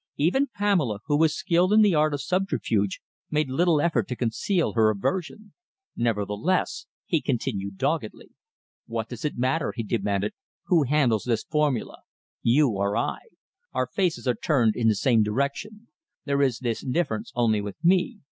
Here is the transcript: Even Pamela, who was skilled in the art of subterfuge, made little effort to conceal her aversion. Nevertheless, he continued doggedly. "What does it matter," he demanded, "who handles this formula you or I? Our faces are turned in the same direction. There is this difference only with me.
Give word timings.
Even 0.17 0.47
Pamela, 0.47 1.01
who 1.05 1.15
was 1.15 1.37
skilled 1.37 1.71
in 1.71 1.83
the 1.83 1.93
art 1.93 2.11
of 2.11 2.21
subterfuge, 2.23 2.99
made 3.29 3.51
little 3.51 3.79
effort 3.79 4.07
to 4.07 4.15
conceal 4.15 4.73
her 4.73 4.89
aversion. 4.89 5.53
Nevertheless, 5.95 6.87
he 7.05 7.21
continued 7.21 7.77
doggedly. 7.77 8.31
"What 8.87 9.09
does 9.09 9.25
it 9.25 9.37
matter," 9.37 9.73
he 9.75 9.83
demanded, 9.83 10.33
"who 10.63 10.85
handles 10.85 11.25
this 11.25 11.43
formula 11.43 11.99
you 12.41 12.69
or 12.71 12.97
I? 12.97 13.19
Our 13.73 13.85
faces 13.85 14.27
are 14.27 14.33
turned 14.33 14.75
in 14.75 14.87
the 14.87 14.95
same 14.95 15.21
direction. 15.21 15.89
There 16.25 16.41
is 16.41 16.57
this 16.57 16.81
difference 16.83 17.31
only 17.35 17.61
with 17.61 17.75
me. 17.83 18.21